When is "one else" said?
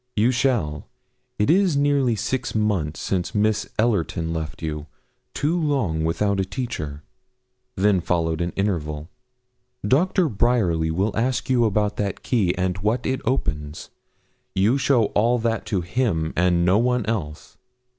16.79-17.57